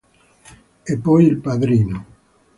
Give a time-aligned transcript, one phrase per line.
[0.83, 2.05] E poi il padrino.